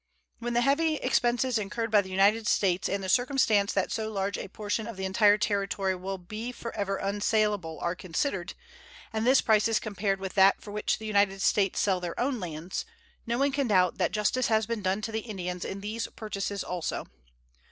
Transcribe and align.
When 0.39 0.53
the 0.53 0.61
heavy 0.61 0.95
expenses 0.95 1.59
incurred 1.59 1.91
by 1.91 2.01
the 2.01 2.09
United 2.09 2.47
States 2.47 2.89
and 2.89 3.03
the 3.03 3.07
circumstance 3.07 3.71
that 3.73 3.91
so 3.91 4.11
large 4.11 4.35
a 4.35 4.47
portion 4.47 4.87
of 4.87 4.97
the 4.97 5.05
entire 5.05 5.37
territory 5.37 5.93
will 5.93 6.17
be 6.17 6.51
forever 6.51 6.97
unsalable 6.97 7.79
are 7.79 7.93
considered, 7.93 8.55
and 9.13 9.27
this 9.27 9.41
price 9.41 9.67
is 9.67 9.79
compared 9.79 10.19
with 10.19 10.33
that 10.33 10.59
for 10.59 10.71
which 10.71 10.97
the 10.97 11.05
United 11.05 11.39
States 11.43 11.79
sell 11.79 11.99
their 11.99 12.19
own 12.19 12.39
lands, 12.39 12.83
no 13.27 13.37
one 13.37 13.51
can 13.51 13.67
doubt 13.67 13.99
that 13.99 14.11
justice 14.11 14.47
has 14.47 14.65
been 14.65 14.81
done 14.81 15.01
to 15.01 15.11
the 15.11 15.19
Indians 15.19 15.63
in 15.63 15.81
these 15.81 16.07
purchases 16.15 16.63
also. 16.63 17.05